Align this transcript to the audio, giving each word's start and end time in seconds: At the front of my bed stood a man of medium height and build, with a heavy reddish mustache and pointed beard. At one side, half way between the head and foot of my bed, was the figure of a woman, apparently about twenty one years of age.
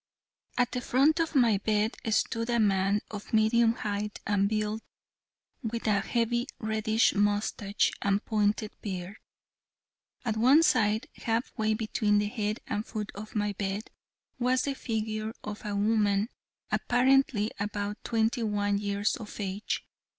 At 0.57 0.71
the 0.71 0.81
front 0.81 1.19
of 1.19 1.35
my 1.35 1.59
bed 1.59 1.95
stood 2.11 2.49
a 2.49 2.59
man 2.59 3.01
of 3.11 3.33
medium 3.35 3.73
height 3.73 4.19
and 4.25 4.49
build, 4.49 4.81
with 5.61 5.85
a 5.85 5.99
heavy 5.99 6.47
reddish 6.57 7.13
mustache 7.13 7.91
and 8.01 8.25
pointed 8.25 8.71
beard. 8.81 9.17
At 10.25 10.37
one 10.37 10.63
side, 10.63 11.05
half 11.17 11.55
way 11.55 11.75
between 11.75 12.17
the 12.17 12.25
head 12.29 12.61
and 12.65 12.83
foot 12.83 13.11
of 13.13 13.35
my 13.35 13.53
bed, 13.53 13.91
was 14.39 14.63
the 14.63 14.73
figure 14.73 15.35
of 15.43 15.63
a 15.65 15.75
woman, 15.75 16.29
apparently 16.71 17.51
about 17.59 18.03
twenty 18.03 18.41
one 18.41 18.79
years 18.79 19.15
of 19.17 19.39
age. 19.39 19.85